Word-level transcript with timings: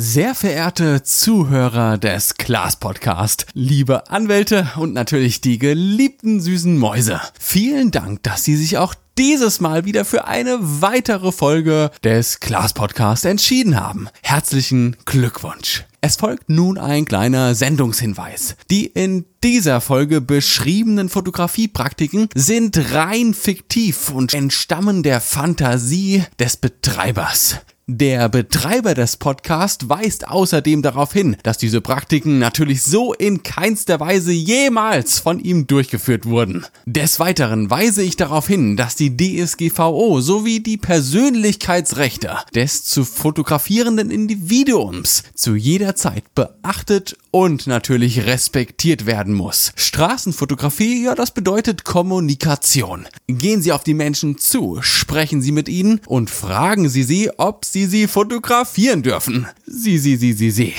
Sehr 0.00 0.36
verehrte 0.36 1.02
Zuhörer 1.02 1.98
des 1.98 2.34
Klaas 2.36 2.76
Podcast, 2.76 3.46
liebe 3.52 4.08
Anwälte 4.08 4.68
und 4.76 4.94
natürlich 4.94 5.40
die 5.40 5.58
geliebten 5.58 6.40
süßen 6.40 6.78
Mäuse. 6.78 7.20
Vielen 7.40 7.90
Dank, 7.90 8.22
dass 8.22 8.44
Sie 8.44 8.54
sich 8.54 8.78
auch 8.78 8.94
dieses 9.18 9.58
Mal 9.58 9.86
wieder 9.86 10.04
für 10.04 10.28
eine 10.28 10.56
weitere 10.60 11.32
Folge 11.32 11.90
des 12.04 12.38
Klaas 12.38 12.74
Podcast 12.74 13.24
entschieden 13.24 13.80
haben. 13.80 14.08
Herzlichen 14.22 14.96
Glückwunsch. 15.04 15.84
Es 16.00 16.14
folgt 16.14 16.48
nun 16.48 16.78
ein 16.78 17.04
kleiner 17.04 17.56
Sendungshinweis. 17.56 18.54
Die 18.70 18.86
in 18.86 19.24
dieser 19.42 19.80
Folge 19.80 20.20
beschriebenen 20.20 21.08
Fotografiepraktiken 21.08 22.28
sind 22.36 22.94
rein 22.94 23.34
fiktiv 23.34 24.10
und 24.10 24.32
entstammen 24.32 25.02
der 25.02 25.20
Fantasie 25.20 26.22
des 26.38 26.56
Betreibers. 26.56 27.56
Der 27.90 28.28
Betreiber 28.28 28.92
des 28.92 29.16
Podcasts 29.16 29.88
weist 29.88 30.28
außerdem 30.28 30.82
darauf 30.82 31.14
hin, 31.14 31.38
dass 31.42 31.56
diese 31.56 31.80
Praktiken 31.80 32.38
natürlich 32.38 32.82
so 32.82 33.14
in 33.14 33.42
keinster 33.42 33.98
Weise 33.98 34.30
jemals 34.30 35.20
von 35.20 35.40
ihm 35.40 35.66
durchgeführt 35.66 36.26
wurden. 36.26 36.66
Des 36.84 37.18
Weiteren 37.18 37.70
weise 37.70 38.02
ich 38.02 38.16
darauf 38.16 38.46
hin, 38.46 38.76
dass 38.76 38.94
die 38.94 39.16
DSGVO 39.16 40.20
sowie 40.20 40.60
die 40.60 40.76
Persönlichkeitsrechte 40.76 42.36
des 42.54 42.84
zu 42.84 43.06
fotografierenden 43.06 44.10
Individuums 44.10 45.22
zu 45.34 45.56
jeder 45.56 45.96
Zeit 45.96 46.24
beachtet 46.34 47.16
und 47.38 47.68
natürlich 47.68 48.26
respektiert 48.26 49.06
werden 49.06 49.32
muss. 49.32 49.72
Straßenfotografie, 49.76 51.04
ja, 51.04 51.14
das 51.14 51.30
bedeutet 51.30 51.84
Kommunikation. 51.84 53.06
Gehen 53.28 53.62
Sie 53.62 53.70
auf 53.70 53.84
die 53.84 53.94
Menschen 53.94 54.38
zu, 54.38 54.78
sprechen 54.82 55.40
Sie 55.40 55.52
mit 55.52 55.68
ihnen 55.68 56.00
und 56.06 56.30
fragen 56.30 56.88
Sie 56.88 57.04
sie, 57.04 57.30
ob 57.36 57.64
sie 57.64 57.86
sie 57.86 58.08
fotografieren 58.08 59.04
dürfen. 59.04 59.46
Sie, 59.66 59.98
sie, 59.98 60.16
sie, 60.16 60.32
sie, 60.32 60.50
sie. 60.50 60.74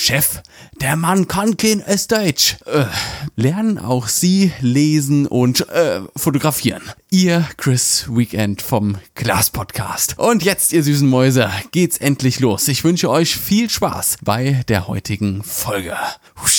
Chef, 0.00 0.42
der 0.80 0.94
Mann 0.94 1.26
kann 1.26 1.56
kein 1.56 1.82
Deutsch. 2.08 2.56
Äh, 2.66 2.84
lernen 3.34 3.78
auch 3.78 4.06
Sie 4.06 4.52
lesen 4.60 5.26
und 5.26 5.68
äh, 5.70 6.02
fotografieren. 6.14 6.82
Ihr 7.10 7.44
Chris 7.56 8.06
Weekend 8.08 8.62
vom 8.62 8.98
Glas 9.16 9.50
Podcast. 9.50 10.16
Und 10.16 10.44
jetzt, 10.44 10.72
ihr 10.72 10.84
süßen 10.84 11.08
Mäuse, 11.08 11.50
geht's 11.72 11.98
endlich 11.98 12.38
los. 12.38 12.68
Ich 12.68 12.84
wünsche 12.84 13.10
euch 13.10 13.36
viel 13.36 13.68
Spaß 13.68 14.18
bei 14.22 14.62
der 14.68 14.86
heutigen 14.86 15.42
Folge. 15.42 15.96
Husch. 16.40 16.57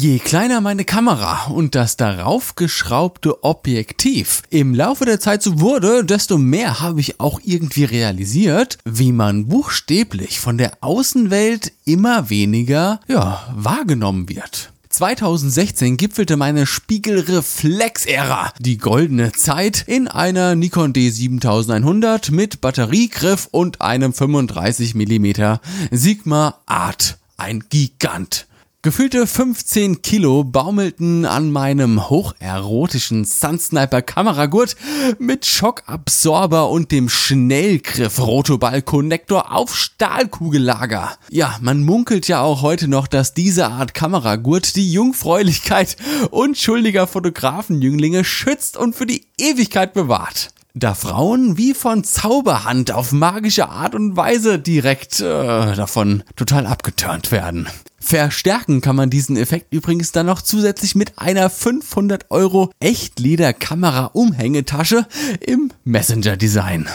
Je 0.00 0.20
kleiner 0.20 0.60
meine 0.60 0.84
Kamera 0.84 1.46
und 1.46 1.74
das 1.74 1.96
darauf 1.96 2.54
geschraubte 2.54 3.42
Objektiv 3.42 4.44
im 4.48 4.72
Laufe 4.72 5.04
der 5.04 5.18
Zeit 5.18 5.42
so 5.42 5.58
wurde, 5.58 6.04
desto 6.04 6.38
mehr 6.38 6.78
habe 6.78 7.00
ich 7.00 7.18
auch 7.18 7.40
irgendwie 7.42 7.82
realisiert, 7.82 8.78
wie 8.84 9.10
man 9.10 9.48
buchstäblich 9.48 10.38
von 10.38 10.56
der 10.56 10.74
Außenwelt 10.82 11.72
immer 11.84 12.30
weniger, 12.30 13.00
ja, 13.08 13.52
wahrgenommen 13.56 14.28
wird. 14.28 14.70
2016 14.90 15.96
gipfelte 15.96 16.36
meine 16.36 16.66
Spiegelreflex-Ära, 16.66 18.52
die 18.60 18.78
goldene 18.78 19.32
Zeit, 19.32 19.82
in 19.88 20.06
einer 20.06 20.54
Nikon 20.54 20.92
D7100 20.92 22.30
mit 22.30 22.60
Batteriegriff 22.60 23.48
und 23.50 23.80
einem 23.80 24.12
35 24.12 24.94
mm 24.94 25.56
Sigma 25.90 26.54
Art. 26.66 27.18
Ein 27.36 27.64
Gigant. 27.68 28.46
Gefühlte 28.80 29.26
15 29.26 30.02
Kilo 30.02 30.44
baumelten 30.44 31.24
an 31.24 31.50
meinem 31.50 32.08
hocherotischen 32.08 33.24
Sunsniper 33.24 34.02
Kameragurt 34.02 34.76
mit 35.18 35.46
Schockabsorber 35.46 36.70
und 36.70 36.92
dem 36.92 37.08
Schnellgriff 37.08 38.20
Rotoball 38.20 38.82
Connector 38.82 39.52
auf 39.52 39.74
Stahlkugellager. 39.74 41.18
Ja, 41.28 41.58
man 41.60 41.82
munkelt 41.82 42.28
ja 42.28 42.40
auch 42.40 42.62
heute 42.62 42.86
noch, 42.86 43.08
dass 43.08 43.34
diese 43.34 43.66
Art 43.66 43.94
Kameragurt 43.94 44.76
die 44.76 44.92
Jungfräulichkeit 44.92 45.96
unschuldiger 46.30 47.08
Fotografenjünglinge 47.08 48.22
schützt 48.22 48.76
und 48.76 48.94
für 48.94 49.06
die 49.06 49.26
Ewigkeit 49.38 49.92
bewahrt 49.92 50.50
da 50.78 50.94
Frauen 50.94 51.58
wie 51.58 51.74
von 51.74 52.04
Zauberhand 52.04 52.92
auf 52.92 53.12
magische 53.12 53.68
Art 53.68 53.94
und 53.94 54.16
Weise 54.16 54.58
direkt 54.58 55.20
äh, 55.20 55.74
davon 55.74 56.22
total 56.36 56.66
abgeturnt 56.66 57.30
werden. 57.32 57.68
Verstärken 58.00 58.80
kann 58.80 58.96
man 58.96 59.10
diesen 59.10 59.36
Effekt 59.36 59.70
übrigens 59.72 60.12
dann 60.12 60.26
noch 60.26 60.40
zusätzlich 60.40 60.94
mit 60.94 61.18
einer 61.18 61.50
500 61.50 62.30
Euro 62.30 62.70
Echtleder-Kamera-Umhängetasche 62.80 65.06
im 65.40 65.72
Messenger-Design. 65.84 66.88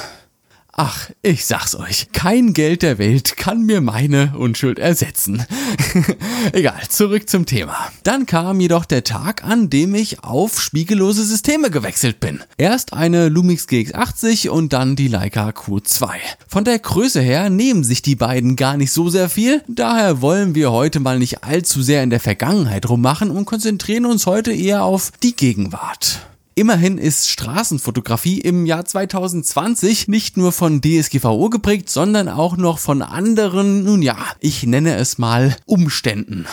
Ach, 0.75 1.11
ich 1.21 1.45
sag's 1.45 1.75
euch, 1.75 2.07
kein 2.13 2.53
Geld 2.53 2.81
der 2.81 2.97
Welt 2.97 3.37
kann 3.37 3.61
mir 3.61 3.79
meine 3.79 4.33
Unschuld 4.35 4.79
ersetzen. 4.79 5.45
Egal, 6.51 6.81
zurück 6.89 7.29
zum 7.29 7.45
Thema. 7.45 7.75
Dann 8.01 8.25
kam 8.25 8.59
jedoch 8.59 8.85
der 8.85 9.03
Tag, 9.03 9.43
an 9.43 9.69
dem 9.69 9.93
ich 9.93 10.23
auf 10.23 10.59
spiegellose 10.59 11.25
Systeme 11.25 11.69
gewechselt 11.69 12.19
bin. 12.19 12.41
Erst 12.57 12.93
eine 12.93 13.29
Lumix 13.29 13.67
GX80 13.67 14.49
und 14.49 14.73
dann 14.73 14.95
die 14.95 15.09
Leica 15.09 15.49
Q2. 15.49 16.09
Von 16.47 16.63
der 16.63 16.79
Größe 16.79 17.21
her 17.21 17.51
nehmen 17.51 17.83
sich 17.83 18.01
die 18.01 18.15
beiden 18.15 18.55
gar 18.55 18.75
nicht 18.75 18.91
so 18.91 19.09
sehr 19.09 19.29
viel, 19.29 19.61
daher 19.67 20.21
wollen 20.21 20.55
wir 20.55 20.71
heute 20.71 20.99
mal 20.99 21.19
nicht 21.19 21.43
allzu 21.43 21.83
sehr 21.83 22.01
in 22.01 22.09
der 22.09 22.19
Vergangenheit 22.19 22.89
rummachen 22.89 23.29
und 23.29 23.45
konzentrieren 23.45 24.07
uns 24.07 24.25
heute 24.25 24.51
eher 24.51 24.85
auf 24.85 25.11
die 25.21 25.35
Gegenwart. 25.35 26.32
Immerhin 26.55 26.99
ist 26.99 27.29
Straßenfotografie 27.29 28.39
im 28.39 28.67
Jahr 28.67 28.85
2020 28.85 30.07
nicht 30.07 30.37
nur 30.37 30.51
von 30.51 30.81
DSGVO 30.81 31.49
geprägt, 31.49 31.89
sondern 31.89 32.29
auch 32.29 32.57
noch 32.57 32.77
von 32.77 33.01
anderen, 33.01 33.83
nun 33.83 34.03
ja, 34.03 34.17
ich 34.39 34.61
nenne 34.63 34.95
es 34.95 35.17
mal 35.17 35.55
Umständen. 35.65 36.45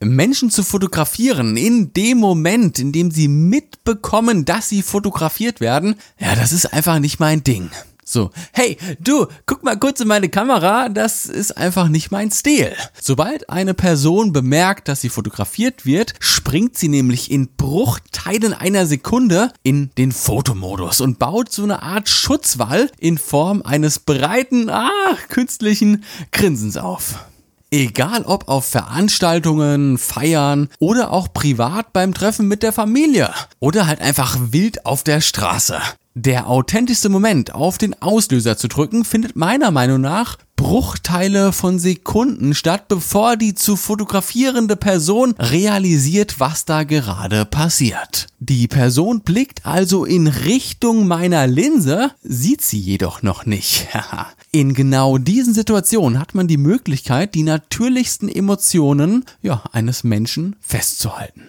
Menschen 0.00 0.50
zu 0.50 0.62
fotografieren 0.62 1.56
in 1.56 1.94
dem 1.94 2.18
Moment, 2.18 2.78
in 2.78 2.92
dem 2.92 3.10
sie 3.10 3.28
mitbekommen, 3.28 4.44
dass 4.44 4.68
sie 4.68 4.82
fotografiert 4.82 5.60
werden, 5.60 5.94
ja, 6.18 6.34
das 6.34 6.52
ist 6.52 6.74
einfach 6.74 6.98
nicht 6.98 7.18
mein 7.18 7.42
Ding. 7.42 7.70
So, 8.04 8.30
hey, 8.52 8.76
du, 9.00 9.26
guck 9.46 9.64
mal 9.64 9.78
kurz 9.78 10.00
in 10.00 10.08
meine 10.08 10.28
Kamera, 10.28 10.90
das 10.90 11.24
ist 11.24 11.56
einfach 11.56 11.88
nicht 11.88 12.10
mein 12.10 12.30
Stil. 12.30 12.72
Sobald 13.00 13.48
eine 13.48 13.72
Person 13.72 14.32
bemerkt, 14.32 14.88
dass 14.88 15.00
sie 15.00 15.08
fotografiert 15.08 15.86
wird, 15.86 16.12
springt 16.20 16.76
sie 16.76 16.88
nämlich 16.88 17.30
in 17.30 17.48
Bruchteilen 17.56 18.52
einer 18.52 18.86
Sekunde 18.86 19.52
in 19.62 19.90
den 19.96 20.12
Fotomodus 20.12 21.00
und 21.00 21.18
baut 21.18 21.50
so 21.50 21.62
eine 21.62 21.82
Art 21.82 22.10
Schutzwall 22.10 22.90
in 22.98 23.16
Form 23.16 23.62
eines 23.62 24.00
breiten, 24.00 24.68
ah, 24.68 24.90
künstlichen 25.30 26.04
Grinsens 26.30 26.76
auf. 26.76 27.24
Egal 27.70 28.22
ob 28.24 28.48
auf 28.48 28.66
Veranstaltungen, 28.66 29.96
Feiern 29.98 30.68
oder 30.78 31.10
auch 31.10 31.32
privat 31.32 31.92
beim 31.94 32.12
Treffen 32.12 32.46
mit 32.46 32.62
der 32.62 32.72
Familie 32.72 33.32
oder 33.60 33.86
halt 33.86 34.00
einfach 34.00 34.36
wild 34.52 34.84
auf 34.84 35.02
der 35.02 35.20
Straße. 35.20 35.80
Der 36.16 36.48
authentischste 36.48 37.08
Moment, 37.08 37.56
auf 37.56 37.76
den 37.76 38.00
Auslöser 38.00 38.56
zu 38.56 38.68
drücken, 38.68 39.04
findet 39.04 39.34
meiner 39.34 39.72
Meinung 39.72 40.00
nach 40.00 40.38
Bruchteile 40.54 41.52
von 41.52 41.80
Sekunden 41.80 42.54
statt, 42.54 42.86
bevor 42.86 43.36
die 43.36 43.56
zu 43.56 43.74
fotografierende 43.74 44.76
Person 44.76 45.34
realisiert, 45.40 46.38
was 46.38 46.66
da 46.66 46.84
gerade 46.84 47.44
passiert. 47.44 48.28
Die 48.38 48.68
Person 48.68 49.22
blickt 49.22 49.66
also 49.66 50.04
in 50.04 50.28
Richtung 50.28 51.08
meiner 51.08 51.48
Linse, 51.48 52.12
sieht 52.22 52.60
sie 52.60 52.78
jedoch 52.78 53.22
noch 53.22 53.44
nicht. 53.44 53.88
in 54.52 54.72
genau 54.72 55.18
diesen 55.18 55.52
Situationen 55.52 56.20
hat 56.20 56.36
man 56.36 56.46
die 56.46 56.58
Möglichkeit, 56.58 57.34
die 57.34 57.42
natürlichsten 57.42 58.28
Emotionen 58.28 59.24
ja, 59.42 59.64
eines 59.72 60.04
Menschen 60.04 60.54
festzuhalten. 60.60 61.42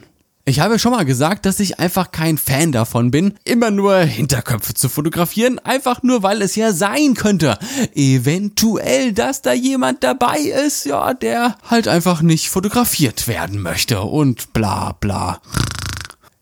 Ich 0.48 0.60
habe 0.60 0.78
schon 0.78 0.92
mal 0.92 1.06
gesagt, 1.06 1.48
dass 1.48 1.60
ich 1.60 1.80
einfach 1.80 2.12
kein 2.12 2.38
Fan 2.38 2.72
davon 2.72 3.10
bin, 3.10 3.34
immer 3.46 3.72
nur 3.72 3.98
Hinterköpfe 4.02 4.76
zu 4.76 4.90
fotografieren, 4.90 5.58
einfach 5.58 6.04
nur 6.04 6.22
weil 6.22 6.44
es 6.44 6.56
ja 6.56 6.72
sein 6.72 7.16
könnte, 7.16 7.58
eventuell, 7.96 9.12
dass 9.12 9.42
da 9.42 9.54
jemand 9.54 10.04
dabei 10.04 10.38
ist, 10.38 10.86
ja, 10.86 11.16
der 11.16 11.58
halt 11.68 11.88
einfach 11.88 12.22
nicht 12.22 12.52
fotografiert 12.52 13.28
werden 13.28 13.60
möchte 13.60 14.02
und 14.02 14.54
bla 14.54 14.92
bla. 15.00 15.42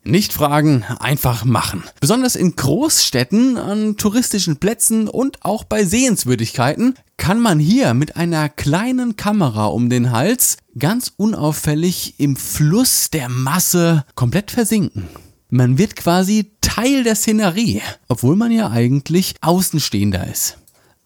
Nicht 0.06 0.34
fragen, 0.34 0.84
einfach 1.00 1.46
machen. 1.46 1.84
Besonders 2.02 2.36
in 2.36 2.56
Großstädten, 2.56 3.58
an 3.58 3.96
touristischen 3.96 4.58
Plätzen 4.58 5.08
und 5.08 5.46
auch 5.46 5.64
bei 5.64 5.86
Sehenswürdigkeiten 5.86 6.96
kann 7.16 7.40
man 7.40 7.58
hier 7.58 7.94
mit 7.94 8.18
einer 8.18 8.50
kleinen 8.50 9.16
Kamera 9.16 9.68
um 9.68 9.90
den 9.90 10.12
Hals 10.12 10.58
ganz 10.78 11.14
unauffällig 11.16 12.16
im 12.20 12.36
Fluss 12.36 13.12
der 13.12 13.30
Masse 13.30 14.04
komplett 14.16 14.52
versinken. 14.52 15.08
Man 15.50 15.78
wird 15.78 15.96
quasi 15.96 16.52
Teil 16.60 17.04
der 17.04 17.16
Szenerie, 17.16 17.82
obwohl 18.10 18.36
man 18.36 18.52
ja 18.52 18.72
eigentlich 18.72 19.36
Außenstehender 19.42 20.28
ist. 20.30 20.58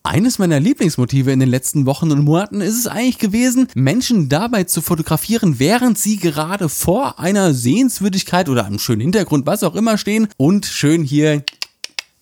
Eines 0.07 0.39
meiner 0.39 0.62
Lieblingsmotive 0.62 1.33
in 1.33 1.42
den 1.42 1.50
letzten 1.50 1.86
Wochen 1.86 2.13
und 2.13 2.24
Monaten 2.24 2.62
ist 2.62 2.80
es 2.80 2.88
eigentlich 2.88 3.18
gewesen, 3.18 3.68
Menschen 3.75 4.30
dabei 4.30 4.63
zu 4.63 4.81
fotografieren, 4.81 5.59
während 5.59 6.00
sie 6.00 6.15
gerade 6.15 6.69
vor 6.69 7.19
einer 7.19 7.54
Sehenswürdigkeit 7.54 8.48
oder 8.48 8.65
einem 8.65 8.80
schönen 8.80 9.01
Hintergrund, 9.01 9.45
was 9.45 9.63
auch 9.63 9.75
immer 9.75 9.98
stehen 9.98 10.30
und 10.38 10.65
schön 10.65 11.04
hier 11.04 11.44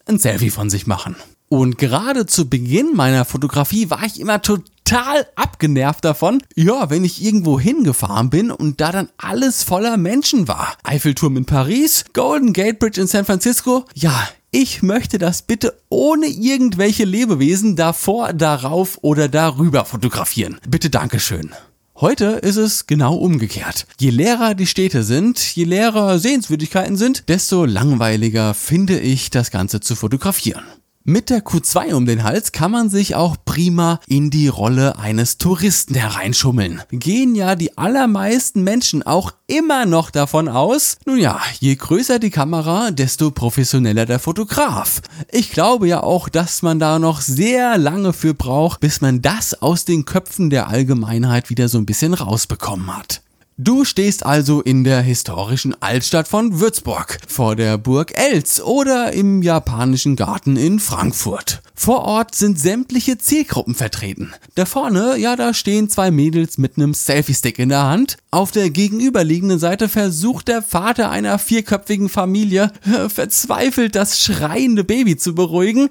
ein 0.07 0.17
Selfie 0.17 0.49
von 0.49 0.71
sich 0.71 0.87
machen. 0.87 1.15
Und 1.47 1.77
gerade 1.77 2.25
zu 2.25 2.49
Beginn 2.49 2.95
meiner 2.95 3.23
Fotografie 3.23 3.91
war 3.91 4.03
ich 4.03 4.19
immer 4.19 4.41
total 4.41 5.27
abgenervt 5.35 6.03
davon, 6.03 6.41
ja, 6.55 6.89
wenn 6.89 7.05
ich 7.05 7.23
irgendwo 7.23 7.59
hingefahren 7.59 8.31
bin 8.31 8.49
und 8.49 8.81
da 8.81 8.91
dann 8.91 9.09
alles 9.17 9.61
voller 9.61 9.97
Menschen 9.97 10.47
war. 10.47 10.75
Eiffelturm 10.83 11.37
in 11.37 11.45
Paris, 11.45 12.05
Golden 12.13 12.51
Gate 12.51 12.79
Bridge 12.79 12.99
in 12.99 13.05
San 13.05 13.25
Francisco, 13.25 13.85
ja, 13.93 14.27
ich 14.55 14.81
möchte 14.81 15.17
das 15.17 15.41
bitte 15.41 15.77
ohne 15.89 16.27
irgendwelche 16.27 17.03
Lebewesen 17.03 17.75
davor, 17.75 18.31
darauf 18.31 18.97
oder 19.01 19.27
darüber 19.27 19.83
fotografieren. 19.83 20.59
Bitte 20.65 20.89
Dankeschön. 20.89 21.51
Heute 21.97 22.25
ist 22.25 22.55
es 22.55 22.87
genau 22.87 23.15
umgekehrt. 23.15 23.85
Je 23.99 24.11
leerer 24.11 24.55
die 24.55 24.65
Städte 24.65 25.03
sind, 25.03 25.39
je 25.55 25.65
leerer 25.65 26.19
Sehenswürdigkeiten 26.19 26.95
sind, 26.95 27.27
desto 27.27 27.65
langweiliger 27.65 28.53
finde 28.53 28.97
ich 28.97 29.29
das 29.29 29.51
Ganze 29.51 29.81
zu 29.81 29.93
fotografieren. 29.93 30.63
Mit 31.07 31.29
der 31.29 31.45
Q2 31.45 31.93
um 31.93 32.07
den 32.07 32.23
Hals 32.23 32.51
kann 32.51 32.71
man 32.71 32.89
sich 32.89 33.13
auch 33.13 33.37
prima 33.45 33.99
in 34.07 34.31
die 34.31 34.47
Rolle 34.47 34.97
eines 34.97 35.37
Touristen 35.37 35.93
hereinschummeln. 35.93 36.81
Gehen 36.89 37.35
ja 37.35 37.53
die 37.53 37.77
allermeisten 37.77 38.63
Menschen 38.63 39.03
auch 39.03 39.31
immer 39.45 39.85
noch 39.85 40.09
davon 40.09 40.47
aus, 40.47 40.97
nun 41.05 41.19
ja, 41.19 41.39
je 41.59 41.75
größer 41.75 42.17
die 42.17 42.31
Kamera, 42.31 42.89
desto 42.89 43.29
professioneller 43.29 44.07
der 44.07 44.17
Fotograf. 44.17 45.03
Ich 45.31 45.51
glaube 45.51 45.87
ja 45.87 46.01
auch, 46.01 46.27
dass 46.27 46.63
man 46.63 46.79
da 46.79 46.97
noch 46.97 47.21
sehr 47.21 47.77
lange 47.77 48.11
für 48.11 48.33
braucht, 48.33 48.79
bis 48.79 48.99
man 48.99 49.21
das 49.21 49.61
aus 49.61 49.85
den 49.85 50.05
Köpfen 50.05 50.49
der 50.49 50.69
Allgemeinheit 50.69 51.51
wieder 51.51 51.69
so 51.69 51.77
ein 51.77 51.85
bisschen 51.85 52.15
rausbekommen 52.15 52.97
hat. 52.97 53.21
Du 53.57 53.85
stehst 53.85 54.25
also 54.25 54.59
in 54.59 54.83
der 54.83 55.01
historischen 55.01 55.81
Altstadt 55.81 56.27
von 56.27 56.59
Würzburg, 56.59 57.19
vor 57.25 57.55
der 57.55 57.77
Burg 57.77 58.11
Els 58.19 58.61
oder 58.61 59.13
im 59.13 59.41
japanischen 59.41 60.17
Garten 60.17 60.57
in 60.57 60.81
Frankfurt. 60.81 61.61
Vor 61.73 62.03
Ort 62.03 62.35
sind 62.35 62.59
sämtliche 62.59 63.17
Zielgruppen 63.17 63.73
vertreten. 63.73 64.33
Da 64.55 64.65
vorne, 64.65 65.17
ja, 65.17 65.37
da 65.37 65.53
stehen 65.53 65.89
zwei 65.89 66.11
Mädels 66.11 66.57
mit 66.57 66.75
einem 66.75 66.93
Selfie-Stick 66.93 67.57
in 67.57 67.69
der 67.69 67.83
Hand. 67.83 68.17
Auf 68.29 68.51
der 68.51 68.69
gegenüberliegenden 68.69 69.57
Seite 69.57 69.87
versucht 69.87 70.49
der 70.49 70.61
Vater 70.61 71.09
einer 71.09 71.39
vierköpfigen 71.39 72.09
Familie 72.09 72.73
verzweifelt 73.07 73.95
das 73.95 74.19
schreiende 74.19 74.83
Baby 74.83 75.15
zu 75.15 75.33
beruhigen. 75.33 75.87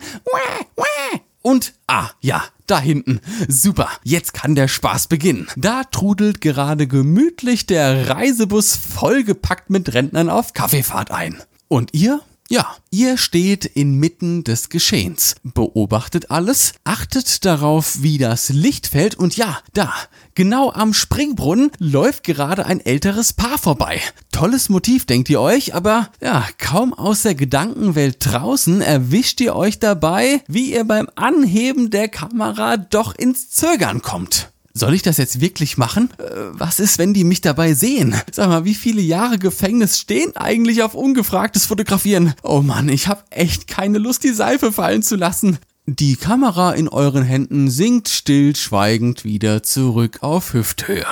Und, 1.40 1.72
ah, 1.86 2.10
ja, 2.20 2.42
da 2.66 2.80
hinten. 2.80 3.20
Super, 3.48 3.88
jetzt 4.02 4.34
kann 4.34 4.54
der 4.54 4.68
Spaß 4.68 5.08
beginnen. 5.08 5.48
Da 5.56 5.84
trudelt 5.84 6.40
gerade 6.40 6.86
gemütlich 6.86 7.66
der 7.66 8.08
Reisebus 8.10 8.76
vollgepackt 8.76 9.70
mit 9.70 9.94
Rentnern 9.94 10.30
auf 10.30 10.52
Kaffeefahrt 10.52 11.10
ein. 11.10 11.42
Und 11.68 11.94
ihr? 11.94 12.20
Ja, 12.54 12.76
ihr 12.92 13.16
steht 13.16 13.64
inmitten 13.64 14.44
des 14.44 14.68
Geschehens, 14.68 15.34
beobachtet 15.42 16.30
alles, 16.30 16.74
achtet 16.84 17.44
darauf, 17.44 18.00
wie 18.00 18.16
das 18.16 18.48
Licht 18.48 18.86
fällt 18.86 19.16
und 19.16 19.36
ja, 19.36 19.58
da, 19.72 19.92
genau 20.36 20.70
am 20.70 20.94
Springbrunnen 20.94 21.72
läuft 21.80 22.22
gerade 22.22 22.64
ein 22.64 22.78
älteres 22.78 23.32
Paar 23.32 23.58
vorbei. 23.58 24.00
Tolles 24.30 24.68
Motiv, 24.68 25.04
denkt 25.04 25.28
ihr 25.30 25.40
euch, 25.40 25.74
aber 25.74 26.12
ja, 26.22 26.46
kaum 26.58 26.94
aus 26.94 27.22
der 27.22 27.34
Gedankenwelt 27.34 28.18
draußen 28.20 28.80
erwischt 28.82 29.40
ihr 29.40 29.56
euch 29.56 29.80
dabei, 29.80 30.40
wie 30.46 30.74
ihr 30.74 30.84
beim 30.84 31.08
Anheben 31.16 31.90
der 31.90 32.06
Kamera 32.06 32.76
doch 32.76 33.16
ins 33.16 33.50
Zögern 33.50 34.00
kommt. 34.00 34.53
Soll 34.76 34.94
ich 34.94 35.02
das 35.02 35.18
jetzt 35.18 35.40
wirklich 35.40 35.78
machen? 35.78 36.10
Äh, 36.18 36.24
was 36.50 36.80
ist, 36.80 36.98
wenn 36.98 37.14
die 37.14 37.22
mich 37.22 37.40
dabei 37.40 37.74
sehen? 37.74 38.16
Sag 38.32 38.48
mal, 38.48 38.64
wie 38.64 38.74
viele 38.74 39.00
Jahre 39.00 39.38
Gefängnis 39.38 40.00
stehen 40.00 40.36
eigentlich 40.36 40.82
auf 40.82 40.94
ungefragtes 40.94 41.66
Fotografieren? 41.66 42.34
Oh 42.42 42.60
Mann, 42.60 42.88
ich 42.88 43.06
hab 43.06 43.24
echt 43.30 43.68
keine 43.68 43.98
Lust, 43.98 44.24
die 44.24 44.32
Seife 44.32 44.72
fallen 44.72 45.04
zu 45.04 45.14
lassen. 45.14 45.58
Die 45.86 46.16
Kamera 46.16 46.72
in 46.72 46.88
euren 46.88 47.22
Händen 47.22 47.70
sinkt 47.70 48.08
stillschweigend 48.08 49.22
wieder 49.22 49.62
zurück 49.62 50.18
auf 50.22 50.54
Hüfthöhe. 50.54 51.06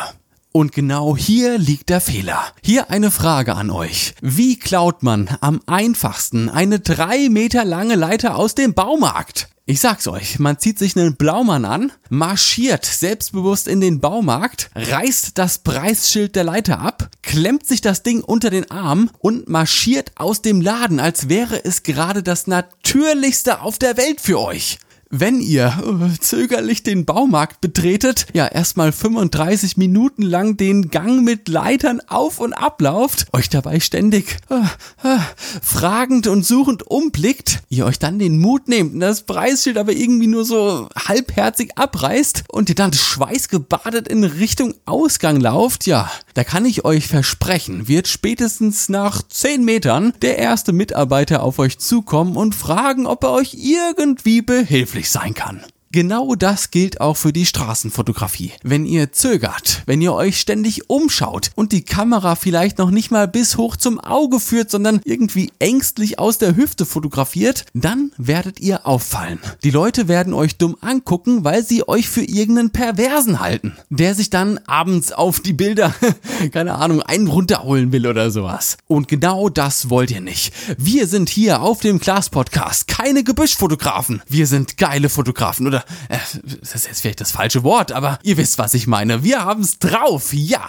Und 0.50 0.72
genau 0.72 1.16
hier 1.16 1.56
liegt 1.56 1.88
der 1.88 2.00
Fehler. 2.00 2.42
Hier 2.62 2.90
eine 2.90 3.12
Frage 3.12 3.54
an 3.54 3.70
euch. 3.70 4.14
Wie 4.20 4.58
klaut 4.58 5.04
man 5.04 5.28
am 5.40 5.60
einfachsten 5.66 6.48
eine 6.48 6.80
drei 6.80 7.28
Meter 7.28 7.64
lange 7.64 7.94
Leiter 7.94 8.36
aus 8.36 8.56
dem 8.56 8.74
Baumarkt? 8.74 9.51
Ich 9.64 9.78
sag's 9.78 10.08
euch, 10.08 10.40
man 10.40 10.58
zieht 10.58 10.76
sich 10.76 10.96
einen 10.96 11.14
Blaumann 11.14 11.64
an, 11.64 11.92
marschiert 12.10 12.84
selbstbewusst 12.84 13.68
in 13.68 13.80
den 13.80 14.00
Baumarkt, 14.00 14.70
reißt 14.74 15.38
das 15.38 15.58
Preisschild 15.58 16.34
der 16.34 16.42
Leiter 16.42 16.80
ab, 16.80 17.10
klemmt 17.22 17.64
sich 17.64 17.80
das 17.80 18.02
Ding 18.02 18.22
unter 18.22 18.50
den 18.50 18.72
Arm 18.72 19.08
und 19.20 19.48
marschiert 19.48 20.10
aus 20.16 20.42
dem 20.42 20.60
Laden, 20.60 20.98
als 20.98 21.28
wäre 21.28 21.64
es 21.64 21.84
gerade 21.84 22.24
das 22.24 22.48
Natürlichste 22.48 23.60
auf 23.60 23.78
der 23.78 23.96
Welt 23.96 24.20
für 24.20 24.40
euch 24.40 24.80
wenn 25.12 25.40
ihr 25.40 25.66
äh, 25.66 26.18
zögerlich 26.18 26.82
den 26.82 27.04
Baumarkt 27.04 27.60
betretet, 27.60 28.26
ja 28.32 28.46
erstmal 28.46 28.92
35 28.92 29.76
Minuten 29.76 30.22
lang 30.22 30.56
den 30.56 30.88
Gang 30.88 31.22
mit 31.22 31.48
Leitern 31.48 32.00
auf 32.08 32.40
und 32.40 32.54
ablauft, 32.54 33.26
euch 33.34 33.50
dabei 33.50 33.78
ständig 33.78 34.38
äh, 34.48 34.54
äh, 35.06 35.18
fragend 35.62 36.26
und 36.28 36.46
suchend 36.46 36.84
umblickt, 36.86 37.62
ihr 37.68 37.84
euch 37.84 37.98
dann 37.98 38.18
den 38.18 38.38
Mut 38.38 38.68
nehmt 38.68 38.94
und 38.94 39.00
das 39.00 39.22
Preisschild 39.24 39.76
aber 39.76 39.92
irgendwie 39.92 40.28
nur 40.28 40.46
so 40.46 40.88
halbherzig 40.96 41.72
abreißt 41.76 42.44
und 42.48 42.70
ihr 42.70 42.74
dann 42.74 42.94
schweißgebadet 42.94 44.08
in 44.08 44.24
Richtung 44.24 44.74
Ausgang 44.86 45.38
lauft, 45.38 45.86
ja, 45.86 46.10
da 46.32 46.42
kann 46.42 46.64
ich 46.64 46.86
euch 46.86 47.06
versprechen, 47.06 47.86
wird 47.86 48.08
spätestens 48.08 48.88
nach 48.88 49.22
10 49.22 49.62
Metern 49.62 50.14
der 50.22 50.38
erste 50.38 50.72
Mitarbeiter 50.72 51.42
auf 51.42 51.58
euch 51.58 51.78
zukommen 51.78 52.36
und 52.36 52.54
fragen, 52.54 53.06
ob 53.06 53.24
er 53.24 53.32
euch 53.32 53.54
irgendwie 53.58 54.40
behilflich 54.40 55.01
sein 55.10 55.34
kann. 55.34 55.64
Genau 55.92 56.34
das 56.36 56.70
gilt 56.70 57.02
auch 57.02 57.18
für 57.18 57.34
die 57.34 57.44
Straßenfotografie. 57.44 58.52
Wenn 58.62 58.86
ihr 58.86 59.12
zögert, 59.12 59.82
wenn 59.84 60.00
ihr 60.00 60.14
euch 60.14 60.40
ständig 60.40 60.88
umschaut 60.88 61.50
und 61.54 61.70
die 61.72 61.82
Kamera 61.84 62.34
vielleicht 62.34 62.78
noch 62.78 62.90
nicht 62.90 63.10
mal 63.10 63.28
bis 63.28 63.58
hoch 63.58 63.76
zum 63.76 64.00
Auge 64.00 64.40
führt, 64.40 64.70
sondern 64.70 65.02
irgendwie 65.04 65.52
ängstlich 65.58 66.18
aus 66.18 66.38
der 66.38 66.56
Hüfte 66.56 66.86
fotografiert, 66.86 67.66
dann 67.74 68.10
werdet 68.16 68.58
ihr 68.58 68.86
auffallen. 68.86 69.38
Die 69.64 69.70
Leute 69.70 70.08
werden 70.08 70.32
euch 70.32 70.56
dumm 70.56 70.78
angucken, 70.80 71.44
weil 71.44 71.62
sie 71.62 71.86
euch 71.86 72.08
für 72.08 72.22
irgendeinen 72.22 72.70
Perversen 72.70 73.40
halten, 73.40 73.76
der 73.90 74.14
sich 74.14 74.30
dann 74.30 74.58
abends 74.66 75.12
auf 75.12 75.40
die 75.40 75.52
Bilder, 75.52 75.94
keine 76.52 76.76
Ahnung, 76.76 77.02
einen 77.02 77.26
runterholen 77.26 77.92
will 77.92 78.06
oder 78.06 78.30
sowas. 78.30 78.78
Und 78.86 79.08
genau 79.08 79.50
das 79.50 79.90
wollt 79.90 80.10
ihr 80.10 80.22
nicht. 80.22 80.54
Wir 80.78 81.06
sind 81.06 81.28
hier 81.28 81.60
auf 81.60 81.80
dem 81.80 82.00
Class 82.00 82.30
Podcast 82.30 82.88
keine 82.88 83.24
Gebüschfotografen. 83.24 84.22
Wir 84.26 84.46
sind 84.46 84.78
geile 84.78 85.10
Fotografen 85.10 85.66
oder 85.66 85.81
das 86.08 86.74
ist 86.74 86.86
jetzt 86.86 87.00
vielleicht 87.00 87.20
das 87.20 87.32
falsche 87.32 87.64
Wort, 87.64 87.92
aber 87.92 88.18
ihr 88.22 88.36
wisst, 88.36 88.58
was 88.58 88.74
ich 88.74 88.86
meine. 88.86 89.22
Wir 89.22 89.44
haben's 89.44 89.78
drauf, 89.78 90.32
ja. 90.32 90.68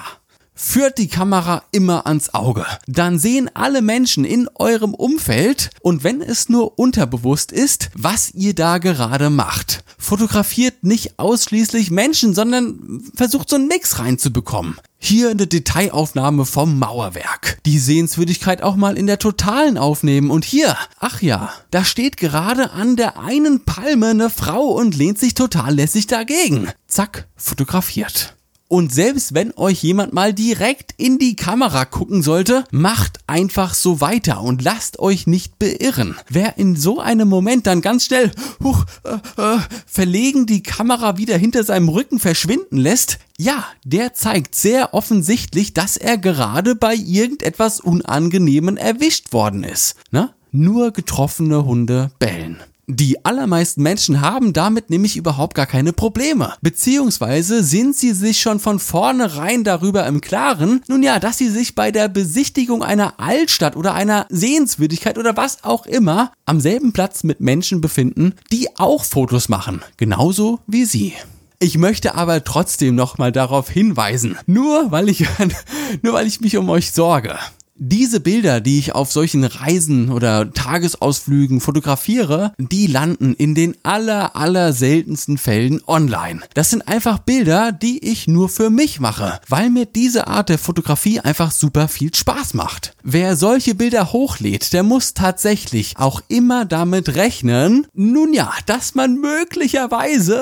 Führt 0.55 0.99
die 0.99 1.07
Kamera 1.07 1.63
immer 1.71 2.05
ans 2.05 2.33
Auge. 2.33 2.65
Dann 2.85 3.17
sehen 3.17 3.49
alle 3.55 3.81
Menschen 3.81 4.23
in 4.23 4.47
eurem 4.53 4.93
Umfeld 4.93 5.71
und 5.81 6.03
wenn 6.03 6.21
es 6.21 6.47
nur 6.47 6.77
unterbewusst 6.77 7.51
ist, 7.51 7.89
was 7.95 8.31
ihr 8.33 8.53
da 8.53 8.77
gerade 8.77 9.31
macht. 9.31 9.83
Fotografiert 9.97 10.83
nicht 10.83 11.17
ausschließlich 11.17 11.89
Menschen, 11.89 12.35
sondern 12.35 13.01
versucht 13.15 13.49
so 13.49 13.55
einen 13.55 13.67
Mix 13.67 13.99
reinzubekommen. 13.99 14.77
Hier 14.99 15.31
eine 15.31 15.47
Detailaufnahme 15.47 16.45
vom 16.45 16.77
Mauerwerk. 16.77 17.57
Die 17.65 17.79
Sehenswürdigkeit 17.79 18.61
auch 18.61 18.75
mal 18.75 18.97
in 18.97 19.07
der 19.07 19.19
totalen 19.19 19.77
aufnehmen. 19.77 20.29
Und 20.29 20.45
hier, 20.45 20.77
ach 20.99 21.21
ja, 21.21 21.51
da 21.71 21.83
steht 21.83 22.17
gerade 22.17 22.71
an 22.71 22.95
der 22.95 23.19
einen 23.19 23.65
Palme 23.65 24.07
eine 24.07 24.29
Frau 24.29 24.67
und 24.67 24.95
lehnt 24.95 25.19
sich 25.19 25.33
total 25.33 25.73
lässig 25.75 26.07
dagegen. 26.07 26.69
Zack, 26.87 27.27
fotografiert. 27.35 28.35
Und 28.73 28.91
selbst 28.91 29.35
wenn 29.35 29.53
euch 29.55 29.83
jemand 29.83 30.13
mal 30.13 30.33
direkt 30.33 30.95
in 30.97 31.19
die 31.19 31.35
Kamera 31.35 31.85
gucken 31.85 32.23
sollte, 32.23 32.63
macht 32.71 33.19
einfach 33.27 33.75
so 33.75 34.01
weiter 34.01 34.41
und 34.41 34.63
lasst 34.63 34.97
euch 34.97 35.27
nicht 35.27 35.59
beirren. 35.59 36.15
Wer 36.27 36.57
in 36.57 36.75
so 36.75 36.99
einem 36.99 37.27
Moment 37.27 37.67
dann 37.67 37.81
ganz 37.81 38.05
schnell 38.05 38.31
huch, 38.63 38.83
äh, 39.03 39.13
äh, 39.39 39.59
verlegen 39.85 40.47
die 40.47 40.63
Kamera 40.63 41.17
wieder 41.17 41.37
hinter 41.37 41.63
seinem 41.63 41.87
Rücken 41.87 42.17
verschwinden 42.17 42.77
lässt, 42.77 43.19
ja, 43.37 43.63
der 43.83 44.15
zeigt 44.15 44.55
sehr 44.55 44.95
offensichtlich, 44.95 45.75
dass 45.75 45.95
er 45.95 46.17
gerade 46.17 46.73
bei 46.73 46.95
irgendetwas 46.95 47.79
Unangenehmen 47.79 48.77
erwischt 48.77 49.33
worden 49.33 49.63
ist. 49.63 49.97
Ne? 50.09 50.33
Nur 50.51 50.89
getroffene 50.93 51.63
Hunde 51.63 52.09
bellen. 52.17 52.57
Die 52.87 53.23
allermeisten 53.23 53.81
Menschen 53.81 54.19
haben 54.19 54.51
damit 54.51 54.89
nämlich 54.89 55.15
überhaupt 55.15 55.55
gar 55.55 55.65
keine 55.65 55.93
Probleme. 55.93 56.53
Beziehungsweise 56.61 57.63
sind 57.63 57.95
sie 57.95 58.11
sich 58.11 58.41
schon 58.41 58.59
von 58.59 58.77
vornherein 58.77 59.63
darüber 59.63 60.05
im 60.05 60.19
Klaren, 60.19 60.81
nun 60.89 61.01
ja, 61.01 61.19
dass 61.19 61.37
sie 61.37 61.49
sich 61.49 61.75
bei 61.75 61.91
der 61.91 62.09
Besichtigung 62.09 62.83
einer 62.83 63.21
Altstadt 63.21 63.77
oder 63.77 63.93
einer 63.93 64.25
Sehenswürdigkeit 64.29 65.17
oder 65.17 65.37
was 65.37 65.63
auch 65.63 65.85
immer 65.85 66.33
am 66.45 66.59
selben 66.59 66.91
Platz 66.91 67.23
mit 67.23 67.39
Menschen 67.39 67.79
befinden, 67.79 68.33
die 68.51 68.67
auch 68.77 69.05
Fotos 69.05 69.47
machen. 69.47 69.81
Genauso 69.95 70.59
wie 70.67 70.83
sie. 70.83 71.13
Ich 71.59 71.77
möchte 71.77 72.15
aber 72.15 72.43
trotzdem 72.43 72.95
nochmal 72.95 73.31
darauf 73.31 73.69
hinweisen, 73.69 74.37
nur 74.45 74.91
weil 74.91 75.07
ich, 75.07 75.25
nur 76.01 76.11
weil 76.11 76.27
ich 76.27 76.41
mich 76.41 76.57
um 76.57 76.67
euch 76.67 76.91
sorge. 76.91 77.39
Diese 77.85 78.21
Bilder, 78.21 78.61
die 78.61 78.79
ich 78.79 78.95
auf 78.95 79.11
solchen 79.11 79.43
Reisen 79.43 80.09
oder 80.09 80.53
Tagesausflügen 80.53 81.59
fotografiere, 81.59 82.53
die 82.57 82.87
landen 82.87 83.33
in 83.33 83.55
den 83.55 83.75
aller, 83.83 84.37
aller 84.37 84.71
seltensten 84.71 85.37
Fällen 85.37 85.81
online. 85.85 86.39
Das 86.53 86.69
sind 86.69 86.87
einfach 86.87 87.19
Bilder, 87.19 87.73
die 87.73 88.01
ich 88.09 88.25
nur 88.25 88.47
für 88.47 88.69
mich 88.69 89.01
mache, 89.01 89.41
weil 89.49 89.69
mir 89.69 89.85
diese 89.85 90.27
Art 90.27 90.47
der 90.47 90.59
Fotografie 90.59 91.19
einfach 91.19 91.51
super 91.51 91.89
viel 91.89 92.15
Spaß 92.15 92.53
macht. 92.53 92.95
Wer 93.03 93.35
solche 93.35 93.75
Bilder 93.75 94.13
hochlädt, 94.13 94.71
der 94.71 94.83
muss 94.83 95.13
tatsächlich 95.13 95.95
auch 95.97 96.21
immer 96.29 96.63
damit 96.63 97.15
rechnen, 97.15 97.85
nun 97.93 98.33
ja, 98.33 98.53
dass 98.65 98.95
man 98.95 99.17
möglicherweise 99.17 100.41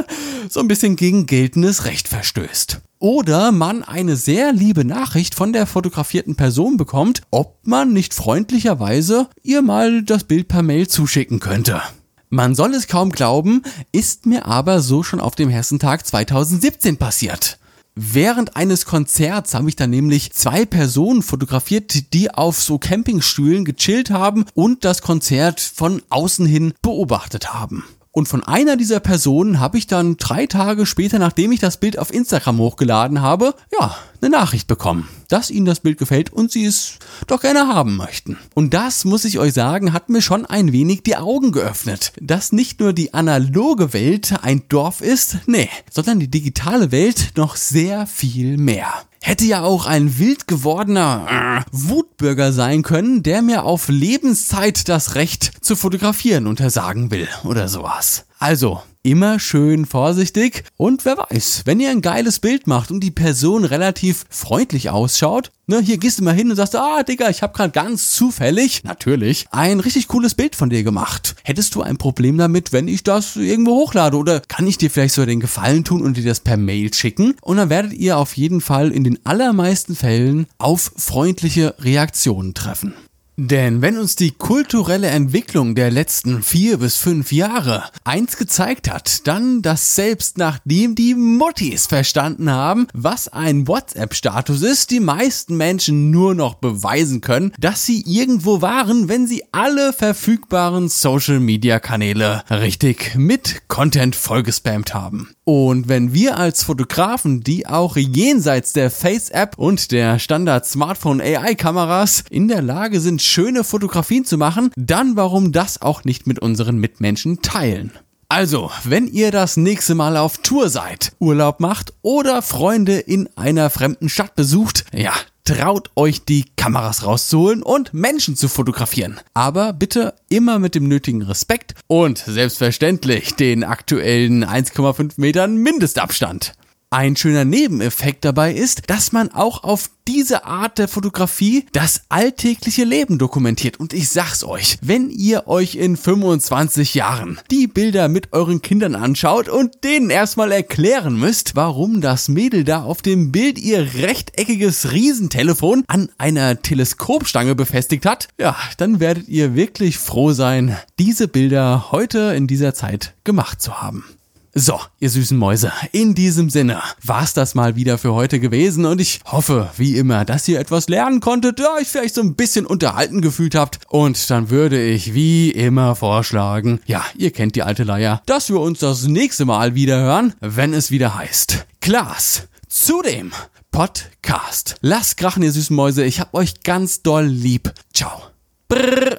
so 0.48 0.60
ein 0.60 0.68
bisschen 0.68 0.96
gegen 0.96 1.26
geltendes 1.26 1.84
Recht 1.84 2.08
verstößt 2.08 2.80
oder 3.02 3.50
man 3.50 3.82
eine 3.82 4.14
sehr 4.14 4.52
liebe 4.52 4.84
Nachricht 4.84 5.34
von 5.34 5.52
der 5.52 5.66
fotografierten 5.66 6.36
Person 6.36 6.76
bekommt, 6.76 7.22
ob 7.32 7.58
man 7.66 7.92
nicht 7.92 8.14
freundlicherweise 8.14 9.28
ihr 9.42 9.60
mal 9.60 10.04
das 10.04 10.22
Bild 10.22 10.46
per 10.46 10.62
Mail 10.62 10.86
zuschicken 10.86 11.40
könnte. 11.40 11.82
Man 12.30 12.54
soll 12.54 12.72
es 12.74 12.86
kaum 12.86 13.10
glauben, 13.10 13.62
ist 13.90 14.24
mir 14.24 14.46
aber 14.46 14.80
so 14.80 15.02
schon 15.02 15.20
auf 15.20 15.34
dem 15.34 15.48
Hessentag 15.48 16.06
2017 16.06 16.96
passiert. 16.96 17.58
Während 17.96 18.56
eines 18.56 18.86
Konzerts 18.86 19.52
habe 19.52 19.68
ich 19.68 19.74
dann 19.74 19.90
nämlich 19.90 20.32
zwei 20.32 20.64
Personen 20.64 21.22
fotografiert, 21.22 22.14
die 22.14 22.30
auf 22.30 22.62
so 22.62 22.78
Campingstühlen 22.78 23.64
gechillt 23.64 24.10
haben 24.10 24.44
und 24.54 24.84
das 24.84 25.02
Konzert 25.02 25.60
von 25.60 26.02
außen 26.08 26.46
hin 26.46 26.72
beobachtet 26.82 27.52
haben. 27.52 27.84
Und 28.14 28.28
von 28.28 28.44
einer 28.44 28.76
dieser 28.76 29.00
Personen 29.00 29.58
habe 29.58 29.78
ich 29.78 29.86
dann 29.86 30.18
drei 30.18 30.46
Tage 30.46 30.84
später, 30.84 31.18
nachdem 31.18 31.50
ich 31.50 31.60
das 31.60 31.78
Bild 31.78 31.98
auf 31.98 32.12
Instagram 32.12 32.58
hochgeladen 32.58 33.22
habe, 33.22 33.54
ja, 33.80 33.96
eine 34.20 34.30
Nachricht 34.30 34.68
bekommen, 34.68 35.08
dass 35.28 35.50
ihnen 35.50 35.64
das 35.64 35.80
Bild 35.80 35.96
gefällt 35.96 36.30
und 36.30 36.52
sie 36.52 36.66
es 36.66 36.98
doch 37.26 37.40
gerne 37.40 37.68
haben 37.68 37.96
möchten. 37.96 38.36
Und 38.54 38.74
das, 38.74 39.06
muss 39.06 39.24
ich 39.24 39.38
euch 39.38 39.54
sagen, 39.54 39.94
hat 39.94 40.10
mir 40.10 40.20
schon 40.20 40.44
ein 40.44 40.72
wenig 40.72 41.02
die 41.04 41.16
Augen 41.16 41.52
geöffnet. 41.52 42.12
Dass 42.20 42.52
nicht 42.52 42.80
nur 42.80 42.92
die 42.92 43.14
analoge 43.14 43.94
Welt 43.94 44.34
ein 44.42 44.62
Dorf 44.68 45.00
ist, 45.00 45.38
nee, 45.46 45.70
sondern 45.90 46.20
die 46.20 46.30
digitale 46.30 46.92
Welt 46.92 47.32
noch 47.36 47.56
sehr 47.56 48.06
viel 48.06 48.58
mehr 48.58 48.92
hätte 49.22 49.44
ja 49.44 49.62
auch 49.62 49.86
ein 49.86 50.18
wild 50.18 50.46
gewordener 50.46 51.64
äh, 51.64 51.64
Wutbürger 51.70 52.52
sein 52.52 52.82
können, 52.82 53.22
der 53.22 53.40
mir 53.40 53.64
auf 53.64 53.88
Lebenszeit 53.88 54.88
das 54.88 55.14
Recht 55.14 55.64
zu 55.64 55.76
fotografieren 55.76 56.46
untersagen 56.46 57.10
will 57.10 57.28
oder 57.44 57.68
sowas. 57.68 58.26
Also, 58.42 58.82
immer 59.04 59.38
schön 59.38 59.86
vorsichtig 59.86 60.64
und 60.76 61.04
wer 61.04 61.16
weiß, 61.16 61.62
wenn 61.64 61.78
ihr 61.78 61.90
ein 61.90 62.02
geiles 62.02 62.40
Bild 62.40 62.66
macht 62.66 62.90
und 62.90 62.98
die 62.98 63.12
Person 63.12 63.64
relativ 63.64 64.24
freundlich 64.30 64.90
ausschaut, 64.90 65.52
ne, 65.68 65.78
hier 65.80 65.96
gehst 65.96 66.18
du 66.18 66.24
mal 66.24 66.34
hin 66.34 66.50
und 66.50 66.56
sagst, 66.56 66.74
ah, 66.74 67.04
Digga, 67.04 67.30
ich 67.30 67.44
habe 67.44 67.52
gerade 67.52 67.70
ganz 67.70 68.10
zufällig, 68.10 68.82
natürlich, 68.82 69.46
ein 69.52 69.78
richtig 69.78 70.08
cooles 70.08 70.34
Bild 70.34 70.56
von 70.56 70.70
dir 70.70 70.82
gemacht. 70.82 71.36
Hättest 71.44 71.76
du 71.76 71.82
ein 71.82 71.98
Problem 71.98 72.36
damit, 72.36 72.72
wenn 72.72 72.88
ich 72.88 73.04
das 73.04 73.36
irgendwo 73.36 73.76
hochlade 73.76 74.16
oder 74.16 74.40
kann 74.40 74.66
ich 74.66 74.76
dir 74.76 74.90
vielleicht 74.90 75.14
so 75.14 75.24
den 75.24 75.38
Gefallen 75.38 75.84
tun 75.84 76.02
und 76.02 76.16
dir 76.16 76.24
das 76.24 76.40
per 76.40 76.56
Mail 76.56 76.92
schicken? 76.92 77.36
Und 77.42 77.58
dann 77.58 77.70
werdet 77.70 77.92
ihr 77.92 78.18
auf 78.18 78.36
jeden 78.36 78.60
Fall 78.60 78.90
in 78.90 79.04
den 79.04 79.24
allermeisten 79.24 79.94
Fällen 79.94 80.48
auf 80.58 80.90
freundliche 80.96 81.76
Reaktionen 81.78 82.54
treffen. 82.54 82.92
Denn 83.38 83.80
wenn 83.80 83.96
uns 83.96 84.14
die 84.14 84.32
kulturelle 84.32 85.06
Entwicklung 85.06 85.74
der 85.74 85.90
letzten 85.90 86.42
vier 86.42 86.76
bis 86.76 86.98
fünf 86.98 87.32
Jahre 87.32 87.84
eins 88.04 88.36
gezeigt 88.36 88.90
hat, 88.90 89.26
dann, 89.26 89.62
dass 89.62 89.94
selbst 89.94 90.36
nachdem 90.36 90.94
die 90.94 91.14
Muttis 91.14 91.86
verstanden 91.86 92.50
haben, 92.50 92.88
was 92.92 93.28
ein 93.28 93.66
WhatsApp-Status 93.66 94.60
ist, 94.60 94.90
die 94.90 95.00
meisten 95.00 95.56
Menschen 95.56 96.10
nur 96.10 96.34
noch 96.34 96.56
beweisen 96.56 97.22
können, 97.22 97.54
dass 97.58 97.86
sie 97.86 98.04
irgendwo 98.06 98.60
waren, 98.60 99.08
wenn 99.08 99.26
sie 99.26 99.44
alle 99.50 99.94
verfügbaren 99.94 100.90
Social-Media-Kanäle 100.90 102.44
richtig 102.50 103.14
mit 103.14 103.62
Content 103.68 104.14
vollgespammt 104.14 104.92
haben. 104.92 105.30
Und 105.44 105.88
wenn 105.88 106.12
wir 106.12 106.36
als 106.36 106.62
Fotografen, 106.62 107.40
die 107.40 107.66
auch 107.66 107.96
jenseits 107.96 108.74
der 108.74 108.90
Face-App 108.90 109.58
und 109.58 109.90
der 109.90 110.18
Standard-Smartphone-AI-Kameras 110.18 112.24
in 112.30 112.46
der 112.46 112.62
Lage 112.62 113.00
sind, 113.00 113.21
schöne 113.24 113.64
Fotografien 113.64 114.24
zu 114.24 114.38
machen, 114.38 114.70
dann 114.76 115.16
warum 115.16 115.52
das 115.52 115.80
auch 115.80 116.04
nicht 116.04 116.26
mit 116.26 116.38
unseren 116.38 116.78
Mitmenschen 116.78 117.42
teilen? 117.42 117.92
Also, 118.28 118.70
wenn 118.84 119.08
ihr 119.08 119.30
das 119.30 119.58
nächste 119.58 119.94
Mal 119.94 120.16
auf 120.16 120.38
Tour 120.38 120.70
seid, 120.70 121.12
Urlaub 121.18 121.60
macht 121.60 121.92
oder 122.00 122.40
Freunde 122.40 122.98
in 122.98 123.28
einer 123.36 123.68
fremden 123.68 124.08
Stadt 124.08 124.34
besucht, 124.36 124.86
ja, 124.94 125.12
traut 125.44 125.90
euch 125.96 126.24
die 126.24 126.46
Kameras 126.56 127.04
rauszuholen 127.04 127.62
und 127.62 127.92
Menschen 127.92 128.34
zu 128.34 128.48
fotografieren. 128.48 129.20
Aber 129.34 129.74
bitte 129.74 130.14
immer 130.30 130.58
mit 130.58 130.74
dem 130.74 130.88
nötigen 130.88 131.20
Respekt 131.20 131.74
und 131.88 132.16
selbstverständlich 132.16 133.34
den 133.34 133.64
aktuellen 133.64 134.44
1,5 134.44 135.12
Metern 135.16 135.56
Mindestabstand. 135.56 136.54
Ein 136.92 137.16
schöner 137.16 137.46
Nebeneffekt 137.46 138.22
dabei 138.22 138.52
ist, 138.52 138.90
dass 138.90 139.12
man 139.12 139.32
auch 139.32 139.64
auf 139.64 139.88
diese 140.06 140.44
Art 140.44 140.76
der 140.76 140.88
Fotografie 140.88 141.64
das 141.72 142.02
alltägliche 142.10 142.84
Leben 142.84 143.16
dokumentiert. 143.16 143.80
Und 143.80 143.94
ich 143.94 144.10
sag's 144.10 144.44
euch, 144.44 144.76
wenn 144.82 145.08
ihr 145.08 145.48
euch 145.48 145.76
in 145.76 145.96
25 145.96 146.94
Jahren 146.94 147.40
die 147.50 147.66
Bilder 147.66 148.08
mit 148.08 148.34
euren 148.34 148.60
Kindern 148.60 148.94
anschaut 148.94 149.48
und 149.48 149.84
denen 149.84 150.10
erstmal 150.10 150.52
erklären 150.52 151.18
müsst, 151.18 151.56
warum 151.56 152.02
das 152.02 152.28
Mädel 152.28 152.62
da 152.62 152.82
auf 152.82 153.00
dem 153.00 153.32
Bild 153.32 153.58
ihr 153.58 153.94
rechteckiges 153.94 154.92
Riesentelefon 154.92 155.84
an 155.86 156.10
einer 156.18 156.60
Teleskopstange 156.60 157.54
befestigt 157.54 158.04
hat, 158.04 158.28
ja, 158.38 158.54
dann 158.76 159.00
werdet 159.00 159.28
ihr 159.28 159.54
wirklich 159.54 159.96
froh 159.96 160.32
sein, 160.32 160.76
diese 160.98 161.26
Bilder 161.26 161.90
heute 161.90 162.34
in 162.36 162.46
dieser 162.46 162.74
Zeit 162.74 163.14
gemacht 163.24 163.62
zu 163.62 163.80
haben. 163.80 164.04
So, 164.54 164.78
ihr 165.00 165.08
süßen 165.08 165.38
Mäuse, 165.38 165.72
in 165.92 166.14
diesem 166.14 166.50
Sinne 166.50 166.82
war's 167.02 167.32
das 167.32 167.54
mal 167.54 167.74
wieder 167.74 167.96
für 167.96 168.12
heute 168.12 168.38
gewesen 168.38 168.84
und 168.84 169.00
ich 169.00 169.20
hoffe, 169.24 169.70
wie 169.78 169.96
immer, 169.96 170.26
dass 170.26 170.46
ihr 170.46 170.60
etwas 170.60 170.90
lernen 170.90 171.20
konntet, 171.20 171.58
ja, 171.58 171.74
euch 171.78 171.88
vielleicht 171.88 172.16
so 172.16 172.20
ein 172.20 172.34
bisschen 172.34 172.66
unterhalten 172.66 173.22
gefühlt 173.22 173.54
habt 173.54 173.78
und 173.88 174.28
dann 174.30 174.50
würde 174.50 174.84
ich 174.84 175.14
wie 175.14 175.50
immer 175.50 175.94
vorschlagen, 175.94 176.80
ja, 176.84 177.02
ihr 177.16 177.30
kennt 177.30 177.56
die 177.56 177.62
alte 177.62 177.84
Leier, 177.84 178.20
dass 178.26 178.50
wir 178.50 178.60
uns 178.60 178.80
das 178.80 179.06
nächste 179.06 179.46
Mal 179.46 179.74
wieder 179.74 179.96
hören, 179.98 180.34
wenn 180.40 180.74
es 180.74 180.90
wieder 180.90 181.14
heißt, 181.14 181.64
Klaas, 181.80 182.42
zu 182.68 183.00
dem 183.00 183.32
Podcast. 183.70 184.74
Lasst 184.82 185.16
krachen, 185.16 185.42
ihr 185.42 185.52
süßen 185.52 185.74
Mäuse, 185.74 186.04
ich 186.04 186.20
hab 186.20 186.34
euch 186.34 186.62
ganz 186.62 187.00
doll 187.00 187.24
lieb. 187.24 187.72
Ciao. 187.94 188.20
Brrr. 188.68 189.18